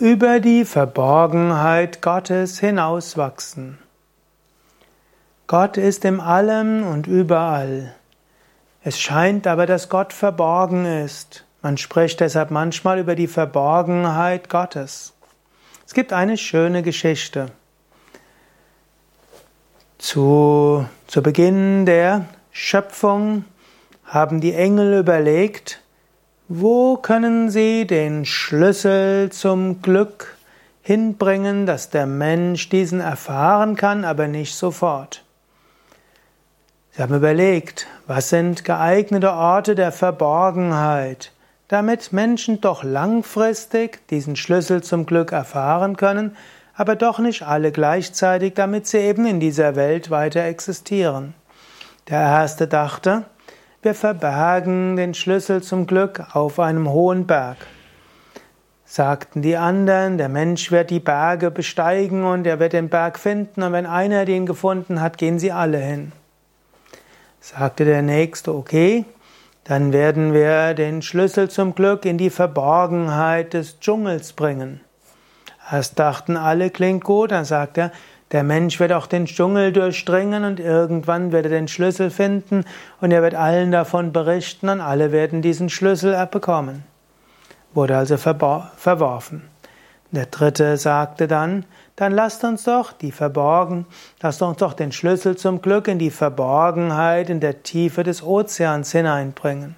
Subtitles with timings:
[0.00, 3.78] über die Verborgenheit Gottes hinauswachsen.
[5.46, 7.94] Gott ist im Allem und überall.
[8.82, 11.44] Es scheint aber, dass Gott verborgen ist.
[11.60, 15.12] Man spricht deshalb manchmal über die Verborgenheit Gottes.
[15.86, 17.50] Es gibt eine schöne Geschichte.
[19.98, 23.44] Zu, zu Beginn der Schöpfung
[24.06, 25.82] haben die Engel überlegt,
[26.52, 30.36] wo können Sie den Schlüssel zum Glück
[30.82, 35.24] hinbringen, dass der Mensch diesen erfahren kann, aber nicht sofort?
[36.90, 41.30] Sie haben überlegt, was sind geeignete Orte der Verborgenheit,
[41.68, 46.36] damit Menschen doch langfristig diesen Schlüssel zum Glück erfahren können,
[46.74, 51.32] aber doch nicht alle gleichzeitig, damit sie eben in dieser Welt weiter existieren.
[52.08, 53.26] Der erste dachte,
[53.82, 57.56] wir verbergen den Schlüssel zum Glück auf einem hohen Berg.
[58.84, 63.62] Sagten die anderen, der Mensch wird die Berge besteigen und er wird den Berg finden
[63.62, 66.12] und wenn einer den gefunden hat, gehen sie alle hin.
[67.40, 69.06] Sagte der Nächste, okay,
[69.64, 74.80] dann werden wir den Schlüssel zum Glück in die Verborgenheit des Dschungels bringen.
[75.70, 77.92] Erst dachten alle, klingt gut, dann sagt er,
[78.32, 82.64] der Mensch wird auch den Dschungel durchdringen und irgendwann wird er den Schlüssel finden
[83.00, 86.84] und er wird allen davon berichten und alle werden diesen Schlüssel bekommen.
[87.74, 89.42] Wurde also verworfen.
[90.12, 91.64] Der dritte sagte dann,
[91.94, 93.86] dann lasst uns doch die verborgen,
[94.20, 98.90] lasst uns doch den Schlüssel zum Glück in die Verborgenheit in der Tiefe des Ozeans
[98.90, 99.76] hineinbringen.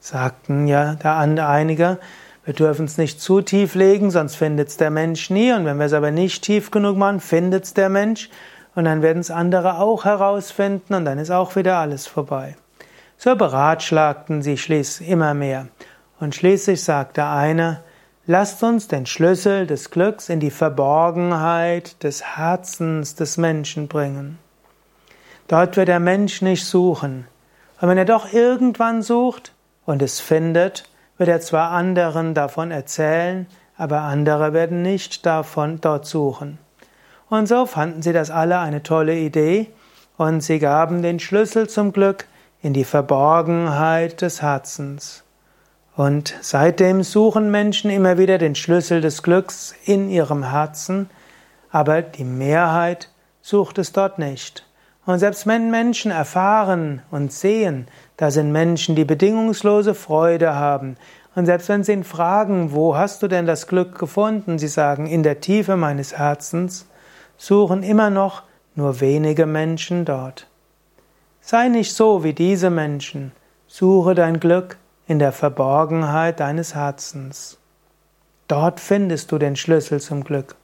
[0.00, 1.98] Sagten ja da einige,
[2.46, 5.52] wir dürfen es nicht zu tief legen, sonst findet es der Mensch nie.
[5.52, 8.30] Und wenn wir es aber nicht tief genug machen, findet es der Mensch.
[8.76, 12.56] Und dann werden es andere auch herausfinden und dann ist auch wieder alles vorbei.
[13.18, 15.66] So beratschlagten sie schließlich immer mehr.
[16.20, 17.82] Und schließlich sagte einer,
[18.26, 24.38] lasst uns den Schlüssel des Glücks in die Verborgenheit des Herzens des Menschen bringen.
[25.48, 27.26] Dort wird der Mensch nicht suchen.
[27.80, 29.52] Und wenn er doch irgendwann sucht
[29.84, 30.88] und es findet,
[31.18, 33.46] wird er zwar anderen davon erzählen,
[33.76, 36.58] aber andere werden nicht davon dort suchen.
[37.28, 39.68] Und so fanden sie das alle eine tolle Idee
[40.16, 42.26] und sie gaben den Schlüssel zum Glück
[42.62, 45.24] in die Verborgenheit des Herzens.
[45.96, 51.08] Und seitdem suchen Menschen immer wieder den Schlüssel des Glücks in ihrem Herzen,
[51.70, 53.10] aber die Mehrheit
[53.40, 54.65] sucht es dort nicht.
[55.06, 57.86] Und selbst wenn Menschen erfahren und sehen,
[58.16, 60.96] da sind Menschen, die bedingungslose Freude haben.
[61.36, 64.58] Und selbst wenn sie ihn fragen, wo hast du denn das Glück gefunden?
[64.58, 66.86] Sie sagen, in der Tiefe meines Herzens,
[67.36, 68.42] suchen immer noch
[68.74, 70.48] nur wenige Menschen dort.
[71.40, 73.32] Sei nicht so wie diese Menschen.
[73.68, 77.58] Suche dein Glück in der Verborgenheit deines Herzens.
[78.48, 80.56] Dort findest du den Schlüssel zum Glück.